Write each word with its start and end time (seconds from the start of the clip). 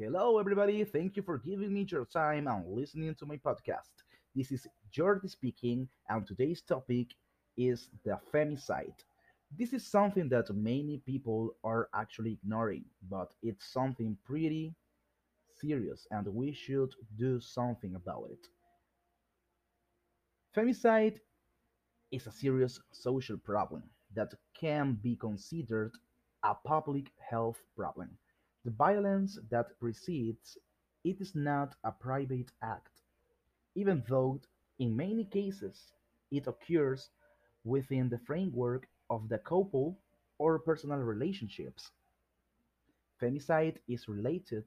Hello, 0.00 0.38
everybody. 0.38 0.82
Thank 0.82 1.16
you 1.18 1.22
for 1.22 1.36
giving 1.36 1.74
me 1.74 1.86
your 1.86 2.06
time 2.06 2.46
and 2.46 2.66
listening 2.66 3.14
to 3.16 3.26
my 3.26 3.36
podcast. 3.36 3.92
This 4.34 4.50
is 4.50 4.66
Jordi 4.90 5.28
speaking, 5.28 5.90
and 6.08 6.26
today's 6.26 6.62
topic 6.62 7.08
is 7.58 7.90
the 8.02 8.18
femicide. 8.32 8.96
This 9.58 9.74
is 9.74 9.86
something 9.86 10.30
that 10.30 10.48
many 10.54 11.02
people 11.04 11.54
are 11.62 11.90
actually 11.94 12.32
ignoring, 12.32 12.86
but 13.10 13.34
it's 13.42 13.70
something 13.70 14.16
pretty 14.24 14.74
serious, 15.60 16.06
and 16.10 16.26
we 16.28 16.54
should 16.54 16.94
do 17.18 17.38
something 17.38 17.94
about 17.94 18.30
it. 18.30 18.46
Femicide 20.56 21.18
is 22.10 22.26
a 22.26 22.32
serious 22.32 22.80
social 22.90 23.36
problem 23.36 23.82
that 24.14 24.32
can 24.58 24.94
be 25.02 25.14
considered 25.14 25.92
a 26.42 26.54
public 26.54 27.10
health 27.18 27.62
problem. 27.76 28.16
The 28.64 28.70
violence 28.70 29.38
that 29.50 29.78
precedes 29.78 30.56
it 31.04 31.20
is 31.20 31.34
not 31.34 31.76
a 31.84 31.92
private 31.92 32.52
act, 32.62 33.02
even 33.74 34.02
though 34.08 34.40
in 34.78 34.96
many 34.96 35.24
cases 35.24 35.92
it 36.30 36.46
occurs 36.46 37.10
within 37.64 38.08
the 38.08 38.18
framework 38.18 38.88
of 39.10 39.28
the 39.28 39.38
couple 39.38 39.98
or 40.38 40.58
personal 40.58 40.98
relationships. 40.98 41.90
Femicide 43.20 43.78
is 43.88 44.08
related 44.08 44.64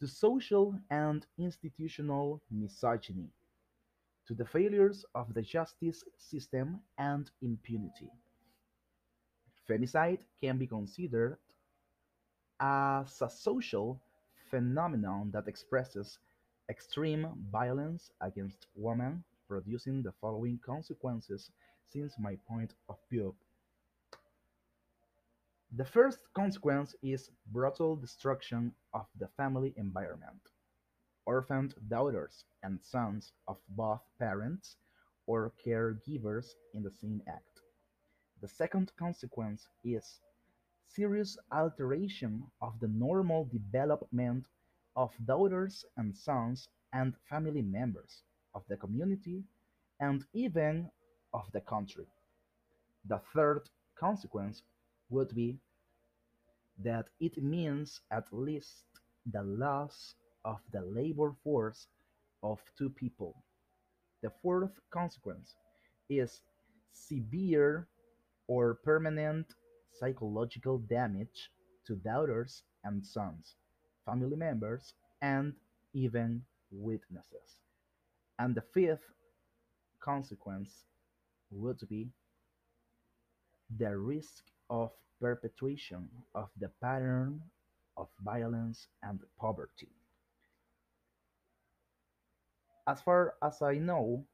to 0.00 0.06
social 0.06 0.78
and 0.90 1.26
institutional 1.38 2.40
misogyny, 2.50 3.30
to 4.26 4.34
the 4.34 4.44
failures 4.44 5.04
of 5.14 5.34
the 5.34 5.42
justice 5.42 6.04
system 6.16 6.80
and 6.98 7.30
impunity. 7.42 8.10
Femicide 9.68 10.20
can 10.40 10.58
be 10.58 10.66
considered 10.66 11.38
as 12.60 13.22
a 13.22 13.30
social 13.30 14.00
phenomenon 14.50 15.30
that 15.32 15.48
expresses 15.48 16.18
extreme 16.70 17.28
violence 17.50 18.10
against 18.20 18.66
women, 18.74 19.24
producing 19.48 20.02
the 20.02 20.12
following 20.20 20.58
consequences 20.64 21.50
since 21.90 22.18
my 22.18 22.36
point 22.48 22.74
of 22.88 22.96
view. 23.10 23.34
The 25.76 25.84
first 25.84 26.20
consequence 26.34 26.94
is 27.02 27.30
brutal 27.52 27.96
destruction 27.96 28.72
of 28.94 29.06
the 29.18 29.28
family 29.36 29.74
environment. 29.76 30.40
Orphaned 31.26 31.74
daughters 31.88 32.44
and 32.62 32.80
sons 32.82 33.32
of 33.46 33.58
both 33.68 34.00
parents 34.18 34.76
or 35.26 35.52
caregivers 35.64 36.54
in 36.72 36.82
the 36.82 36.90
same 36.90 37.22
act. 37.28 37.60
The 38.40 38.48
second 38.48 38.92
consequence 38.98 39.68
is 39.84 40.20
serious 40.94 41.38
alteration 41.52 42.42
of 42.60 42.78
the 42.80 42.88
normal 42.88 43.44
development 43.52 44.46
of 44.96 45.10
daughters 45.26 45.84
and 45.96 46.16
sons 46.16 46.68
and 46.92 47.14
family 47.28 47.62
members, 47.62 48.22
of 48.54 48.62
the 48.68 48.76
community, 48.76 49.44
and 50.00 50.24
even 50.32 50.90
of 51.34 51.50
the 51.52 51.60
country. 51.60 52.06
The 53.06 53.20
third 53.34 53.68
consequence 53.98 54.62
would 55.10 55.34
be 55.34 55.58
that 56.82 57.06
it 57.20 57.42
means 57.42 58.00
at 58.10 58.24
least 58.32 58.84
the 59.32 59.42
loss 59.42 60.14
of 60.44 60.58
the 60.72 60.82
labor 60.82 61.34
force 61.44 61.86
of 62.42 62.58
two 62.76 62.90
people. 62.90 63.34
The 64.22 64.30
fourth 64.42 64.72
consequence 64.90 65.54
is 66.08 66.40
severe 66.92 67.86
or 68.46 68.74
permanent 68.74 69.46
psychological 69.98 70.78
damage 70.78 71.50
to 71.86 71.96
daughters 71.96 72.62
and 72.84 73.04
sons, 73.04 73.56
family 74.04 74.36
members, 74.36 74.94
and 75.22 75.54
even 75.94 76.42
witnesses. 76.70 77.58
And 78.38 78.54
the 78.54 78.62
fifth 78.62 79.12
consequence 80.00 80.84
would 81.50 81.80
be 81.88 82.08
the 83.78 83.96
risk 83.96 84.44
of 84.70 84.90
perpetuation 85.20 86.08
of 86.34 86.48
the 86.58 86.68
pattern 86.80 87.42
of 87.96 88.08
violence 88.24 88.88
and 89.02 89.20
poverty. 89.38 89.88
As 92.86 93.00
far 93.02 93.34
as 93.42 93.60
I 93.60 93.74
know, 93.78 94.24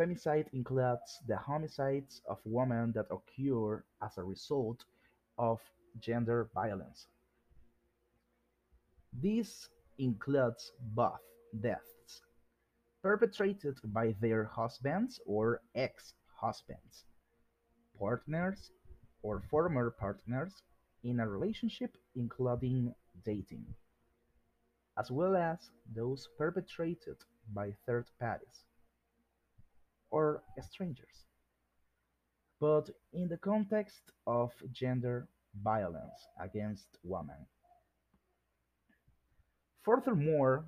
femicide 0.00 0.46
includes 0.54 1.20
the 1.26 1.36
homicides 1.36 2.22
of 2.26 2.38
women 2.44 2.92
that 2.92 3.06
occur 3.10 3.84
as 4.02 4.16
a 4.16 4.22
result 4.22 4.84
of 5.36 5.60
gender 5.98 6.48
violence. 6.54 7.06
This 9.12 9.68
includes 9.98 10.72
both 10.94 11.20
deaths 11.60 12.22
perpetrated 13.02 13.76
by 13.84 14.14
their 14.20 14.44
husbands 14.44 15.20
or 15.26 15.60
ex-husbands, 15.74 17.04
partners 17.98 18.70
or 19.22 19.42
former 19.50 19.90
partners 19.90 20.62
in 21.04 21.20
a 21.20 21.28
relationship 21.28 21.96
including 22.16 22.94
dating, 23.24 23.66
as 24.98 25.10
well 25.10 25.36
as 25.36 25.58
those 25.94 26.28
perpetrated 26.38 27.16
by 27.52 27.72
third 27.86 28.06
parties 28.18 28.64
or 30.10 30.42
strangers, 30.60 31.24
but 32.60 32.90
in 33.12 33.28
the 33.28 33.38
context 33.38 34.12
of 34.26 34.52
gender 34.72 35.28
violence 35.62 36.28
against 36.40 36.98
women. 37.02 37.46
Furthermore, 39.82 40.64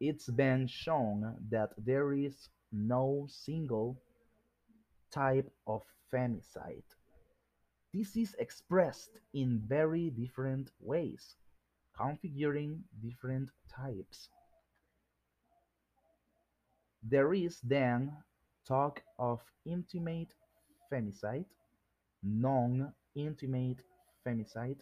it's 0.00 0.28
been 0.28 0.66
shown 0.66 1.36
that 1.50 1.70
there 1.78 2.12
is 2.12 2.48
no 2.72 3.26
single 3.28 3.96
type 5.10 5.50
of 5.66 5.82
femicide. 6.12 6.82
This 7.92 8.16
is 8.16 8.34
expressed 8.38 9.10
in 9.32 9.62
very 9.68 10.10
different 10.10 10.70
ways, 10.80 11.36
configuring 11.98 12.80
different 13.00 13.50
types. 13.70 14.28
There 17.06 17.34
is 17.34 17.60
then 17.60 18.12
talk 18.66 19.02
of 19.18 19.40
intimate 19.66 20.32
femicide, 20.90 21.44
non-intimate 22.22 23.82
femicide, 24.26 24.78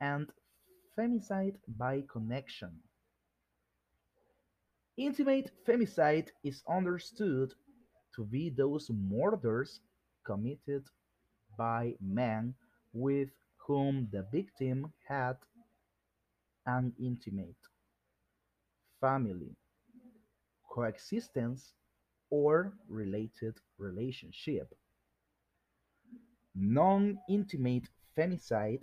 and 0.00 0.30
femicide 0.96 1.56
by 1.66 2.02
connection. 2.02 2.70
Intimate 4.96 5.50
femicide 5.66 6.28
is 6.44 6.62
understood 6.68 7.54
to 8.14 8.24
be 8.24 8.50
those 8.50 8.90
murders 8.90 9.80
committed 10.24 10.84
by 11.56 11.94
men 12.00 12.54
with 12.92 13.30
whom 13.56 14.08
the 14.12 14.24
victim 14.32 14.92
had 15.06 15.36
an 16.66 16.92
intimate 17.00 17.56
family, 19.00 19.56
coexistence, 20.68 21.74
or 22.30 22.74
related 22.88 23.54
relationship. 23.78 24.74
Non-intimate 26.54 27.88
femicide 28.16 28.82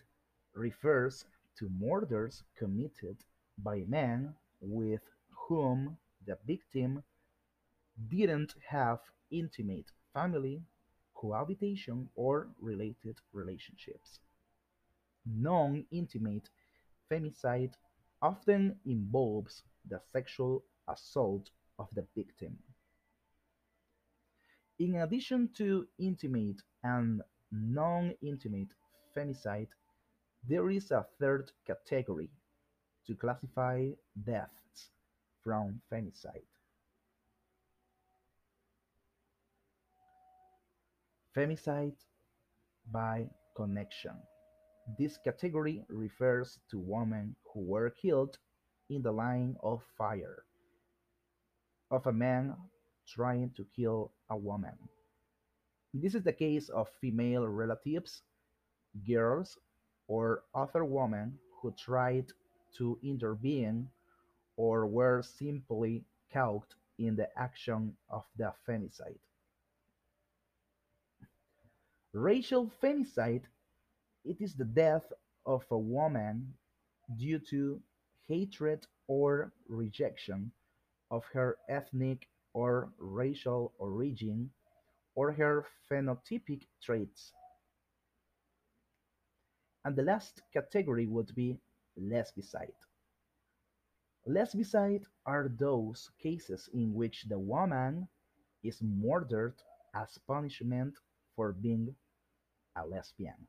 refers 0.53 1.25
to 1.57 1.69
murders 1.69 2.44
committed 2.57 3.18
by 3.57 3.84
men 3.88 4.34
with 4.62 5.01
whom 5.47 5.97
the 6.25 6.38
victim 6.47 7.03
didn't 8.09 8.56
have 8.67 9.00
intimate 9.31 9.91
family, 10.13 10.62
cohabitation, 11.13 12.09
or 12.16 12.50
related 12.59 13.17
relationships. 13.34 14.19
Non-intimate 15.25 16.50
femicide 17.11 17.73
often 18.22 18.76
involves 18.85 19.64
the 19.88 19.99
sexual 20.11 20.64
assault 20.88 21.49
of 21.79 21.87
the 21.93 22.05
victim. 22.16 22.57
In 24.79 24.95
addition 24.95 25.49
to 25.57 25.87
intimate 25.97 26.61
and 26.83 27.22
non-intimate 27.51 28.69
femicide, 29.16 29.69
there 30.47 30.69
is 30.69 30.91
a 30.91 31.05
third 31.19 31.51
category 31.66 32.29
to 33.07 33.16
classify 33.16 33.89
deaths 34.25 34.91
from 35.43 35.81
femicide: 35.91 36.51
femicide 41.35 41.95
by 42.91 43.28
connection. 43.55 44.16
This 44.99 45.17
category 45.17 45.83
refers 45.87 46.59
to 46.69 46.78
women 46.78 47.35
who 47.53 47.61
were 47.61 47.89
killed 47.89 48.37
in 48.89 49.01
the 49.01 49.11
line 49.11 49.55
of 49.63 49.81
fire 49.97 50.43
of 51.95 52.07
a 52.07 52.13
man 52.13 52.55
trying 53.07 53.51
to 53.55 53.65
kill 53.75 54.11
a 54.29 54.37
woman. 54.37 54.77
This 55.93 56.13
is 56.15 56.23
the 56.23 56.33
case 56.33 56.69
of 56.69 56.89
female 56.99 57.47
relatives, 57.47 58.21
girls, 59.07 59.57
or 60.07 60.43
other 60.53 60.83
women 60.83 61.39
who 61.61 61.71
tried 61.71 62.25
to 62.77 62.99
intervene 63.01 63.87
or 64.57 64.85
were 64.85 65.21
simply 65.21 66.03
caught 66.31 66.75
in 66.99 67.15
the 67.15 67.29
action 67.37 67.95
of 68.09 68.23
the 68.37 68.51
femicide. 68.67 69.19
Racial 72.13 72.71
femicide 72.81 73.43
it 74.25 74.41
is 74.41 74.55
the 74.55 74.65
death 74.65 75.05
of 75.45 75.63
a 75.69 75.77
woman 75.77 76.53
due 77.17 77.39
to 77.51 77.79
hatred 78.27 78.85
or 79.07 79.51
rejection 79.69 80.51
of 81.11 81.25
her 81.34 81.57
ethnic 81.69 82.28
or 82.53 82.91
racial 82.99 83.73
origin 83.78 84.52
or 85.16 85.31
her 85.34 85.66
phenotypic 85.90 86.67
traits. 86.81 87.34
And 89.85 89.96
the 89.96 90.03
last 90.03 90.41
category 90.52 91.07
would 91.07 91.34
be 91.34 91.57
lesbicide. 91.97 92.75
Lesbicide 94.28 95.05
are 95.25 95.47
those 95.47 96.11
cases 96.19 96.67
in 96.73 96.93
which 96.93 97.23
the 97.29 97.40
woman 97.40 98.09
is 98.63 98.81
murdered 98.81 99.55
as 99.93 100.17
punishment 100.28 100.97
for 101.35 101.53
being 101.53 101.96
a 102.75 102.85
lesbian. 102.85 103.47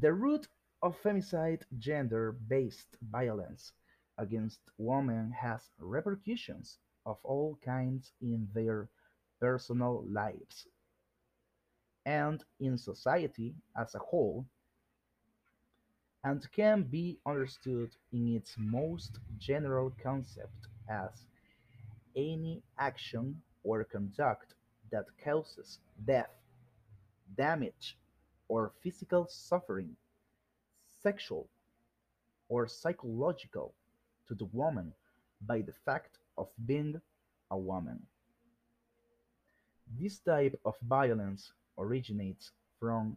The 0.00 0.12
root 0.12 0.48
of 0.82 0.96
femicide 1.02 1.62
gender-based 1.78 2.96
violence 3.10 3.72
against 4.18 4.60
women 4.78 5.30
has 5.32 5.70
repercussions 5.78 6.78
of 7.06 7.18
all 7.22 7.58
kinds 7.64 8.12
in 8.20 8.48
their 8.54 8.88
personal 9.40 10.04
lives. 10.08 10.66
And 12.06 12.42
in 12.60 12.78
society 12.78 13.54
as 13.76 13.94
a 13.94 13.98
whole 13.98 14.46
and 16.24 16.46
can 16.52 16.82
be 16.82 17.18
understood 17.26 17.90
in 18.12 18.36
its 18.36 18.54
most 18.58 19.18
general 19.38 19.92
concept 20.02 20.66
as 20.88 21.24
any 22.16 22.62
action 22.78 23.40
or 23.64 23.84
conduct 23.84 24.54
that 24.90 25.06
causes 25.22 25.78
death, 26.06 26.30
damage, 27.36 27.96
or 28.48 28.72
physical 28.82 29.26
suffering, 29.28 29.96
sexual 31.02 31.48
or 32.48 32.66
psychological, 32.66 33.74
to 34.26 34.34
the 34.34 34.48
woman 34.52 34.92
by 35.46 35.60
the 35.60 35.72
fact 35.84 36.18
of 36.36 36.48
being 36.66 37.00
a 37.50 37.58
woman. 37.58 38.00
This 39.98 40.18
type 40.20 40.58
of 40.64 40.74
violence 40.82 41.52
originates 41.78 42.52
from 42.78 43.16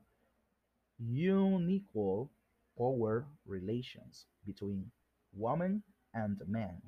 unequal 0.99 2.31
power 2.77 3.25
relations 3.45 4.25
between 4.45 4.89
women 5.35 5.83
and 6.13 6.41
men, 6.47 6.81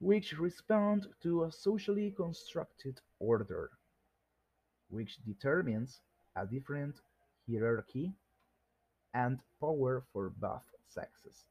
which 0.00 0.38
respond 0.38 1.06
to 1.22 1.44
a 1.44 1.52
socially 1.52 2.10
constructed 2.10 3.00
order, 3.18 3.70
which 4.90 5.18
determines 5.24 6.00
a 6.36 6.46
different 6.46 6.96
hierarchy 7.48 8.12
and 9.14 9.38
power 9.60 10.02
for 10.12 10.30
both 10.40 10.64
sexes. 10.88 11.44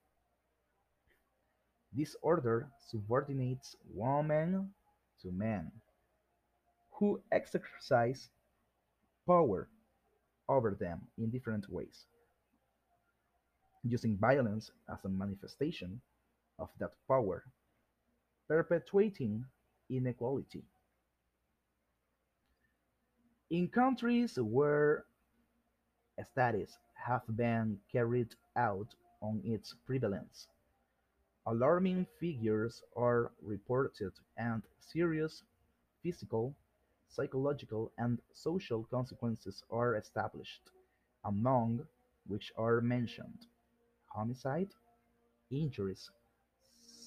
This 1.95 2.15
order 2.21 2.67
subordinates 2.89 3.75
women 3.93 4.69
to 5.21 5.31
men, 5.31 5.71
who 6.91 7.21
exercise 7.31 8.29
power 9.25 9.69
over 10.49 10.75
them 10.79 11.01
in 11.17 11.29
different 11.29 11.69
ways, 11.69 12.05
using 13.83 14.17
violence 14.17 14.71
as 14.91 15.05
a 15.05 15.09
manifestation 15.09 16.01
of 16.59 16.69
that 16.79 16.93
power, 17.07 17.43
perpetuating 18.47 19.45
inequality. 19.89 20.63
In 23.49 23.67
countries 23.67 24.37
where 24.41 25.05
studies 26.31 26.77
have 27.05 27.23
been 27.35 27.77
carried 27.91 28.33
out 28.55 28.95
on 29.21 29.41
its 29.43 29.75
prevalence, 29.85 30.47
alarming 31.47 32.05
figures 32.19 32.83
are 32.95 33.31
reported 33.41 34.13
and 34.37 34.63
serious 34.79 35.43
physical, 36.03 36.55
psychological, 37.09 37.91
and 37.97 38.19
social 38.33 38.83
consequences 38.85 39.63
are 39.71 39.95
established, 39.95 40.69
among 41.25 41.85
which 42.27 42.51
are 42.57 42.81
mentioned 42.81 43.47
homicide, 44.07 44.69
injuries, 45.51 46.09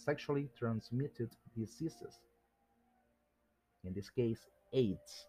sexually 0.04 0.48
transmitted 0.58 1.31
diseases, 1.56 2.20
in 3.84 3.94
this 3.94 4.10
case 4.10 4.40
AIDS, 4.72 5.26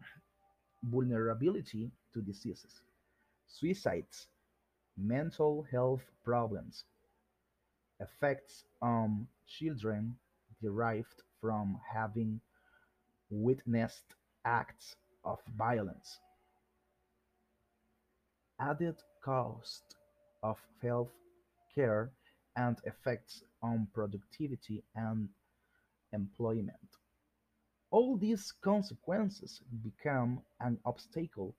vulnerability 0.84 1.90
to 2.14 2.22
diseases, 2.22 2.80
suicides, 3.58 4.28
mental 4.98 5.66
health 5.70 6.02
problems, 6.24 6.84
effects 8.00 8.64
on 8.82 9.04
um, 9.04 9.28
children 9.46 10.14
derived 10.62 11.22
from 11.40 11.78
having 11.92 12.40
witnessed 13.30 14.14
acts 14.44 14.96
of 15.24 15.38
violence, 15.56 16.18
added 18.60 18.96
cost 19.24 19.96
of 20.42 20.58
health 20.82 21.12
care 21.74 22.10
and 22.56 22.76
effects 22.84 23.42
on 23.62 23.86
productivity 23.94 24.82
and 24.94 25.28
employment. 26.12 26.90
All 27.90 28.16
these 28.16 28.52
consequences 28.62 29.62
become 29.82 30.40
an 30.60 30.78
obstacle 30.84 31.54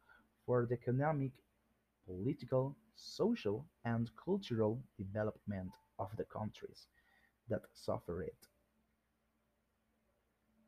for 0.45 0.65
the 0.65 0.75
economic, 0.75 1.31
political, 2.07 2.75
social, 2.95 3.65
and 3.85 4.09
cultural 4.23 4.81
development 4.97 5.71
of 5.99 6.09
the 6.17 6.25
countries 6.25 6.87
that 7.49 7.61
suffer 7.73 8.23
it, 8.23 8.37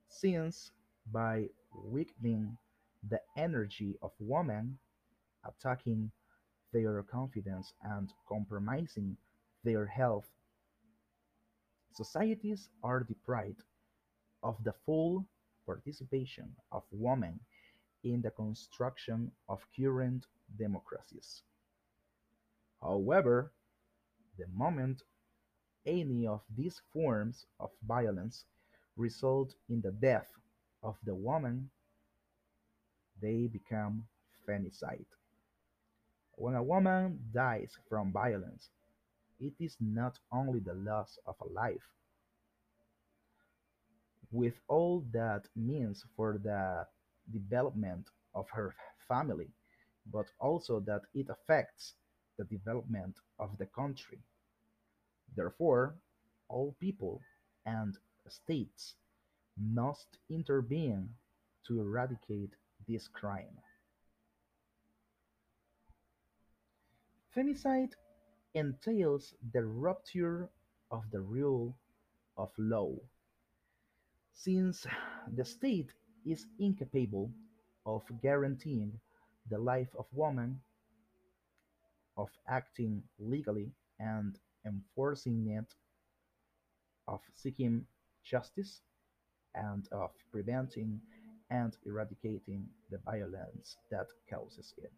since 0.10 0.72
by 1.12 1.48
weakening 1.86 2.58
the 3.10 3.22
energy 3.38 3.98
of 4.02 4.12
women, 4.20 4.78
attacking 5.46 6.12
their 6.74 7.02
confidence 7.04 7.74
and 7.84 8.12
compromising 8.28 9.18
their 9.64 9.86
health, 9.86 10.30
societies 11.94 12.70
are 12.84 13.04
deprived 13.04 13.64
of 14.44 14.64
the 14.64 14.74
full 14.86 15.26
participation 15.66 16.50
of 16.72 16.84
women 16.92 17.40
in 18.04 18.22
the 18.22 18.32
construction 18.32 19.32
of 19.48 19.66
current 19.76 20.26
democracies. 20.58 21.44
However, 22.82 23.52
the 24.38 24.48
moment 24.48 25.04
any 25.86 26.28
of 26.28 26.42
these 26.56 26.82
forms 26.94 27.46
of 27.60 27.72
violence 27.88 28.46
result 28.96 29.54
in 29.70 29.82
the 29.82 29.92
death 29.92 30.28
of 30.84 30.96
the 31.04 31.16
woman, 31.16 31.70
they 33.22 33.48
become 33.48 34.06
femicide. 34.48 35.06
When 36.36 36.56
a 36.56 36.64
woman 36.64 37.20
dies 37.34 37.78
from 37.90 38.14
violence, 38.14 38.70
it 39.40 39.54
is 39.60 39.76
not 39.80 40.18
only 40.32 40.60
the 40.60 40.74
loss 40.74 41.18
of 41.26 41.36
a 41.42 41.48
life, 41.54 41.88
with 44.32 44.54
all 44.68 45.04
that 45.12 45.48
means 45.56 46.06
for 46.16 46.38
the 46.38 46.86
development 47.32 48.10
of 48.36 48.46
her 48.52 48.76
family, 49.08 49.50
but 50.12 50.26
also 50.40 50.80
that 50.82 51.02
it 51.14 51.28
affects 51.30 51.94
the 52.38 52.46
development 52.46 53.16
of 53.40 53.58
the 53.58 53.66
country. 53.68 54.20
Therefore, 55.36 55.96
all 56.48 56.76
people 56.80 57.22
and 57.66 57.98
states 58.28 58.96
must 59.58 60.18
intervene 60.30 61.10
to 61.68 61.82
eradicate 61.82 62.54
this 62.88 63.08
crime. 63.08 63.58
Femicide 67.36 67.92
entails 68.56 69.34
the 69.54 69.64
rupture 69.64 70.50
of 70.92 71.04
the 71.12 71.22
rule 71.22 71.76
of 72.38 72.50
law, 72.58 72.96
since 74.34 74.88
the 75.36 75.46
state 75.46 75.92
is 76.26 76.46
incapable 76.60 77.32
of 77.86 78.04
guaranteeing 78.22 79.00
the 79.50 79.58
life 79.58 79.90
of 79.98 80.06
women, 80.14 80.62
of 82.18 82.30
acting 82.48 83.04
legally 83.18 83.72
and 84.00 84.38
enforcing 84.66 85.48
it, 85.50 85.74
of 87.08 87.22
seeking 87.36 87.86
justice, 88.24 88.82
and 89.56 89.88
of 89.92 90.12
preventing 90.32 91.02
and 91.50 91.78
eradicating 91.86 92.68
the 92.90 92.98
violence 93.00 93.78
that 93.92 94.08
causes 94.30 94.74
it. 94.78 94.94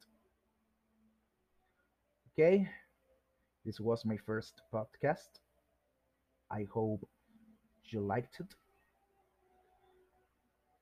Okay, 2.34 2.68
this 3.66 3.80
was 3.80 4.06
my 4.06 4.18
first 4.18 4.62
podcast. 4.74 5.40
I 6.52 6.66
hope 6.66 7.08
you 7.86 8.02
liked 8.02 8.40
it. 8.40 8.54